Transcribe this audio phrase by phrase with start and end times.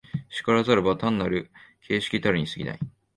[0.43, 1.51] 然らざれば単なる
[1.81, 2.79] 形式たるに過ぎない。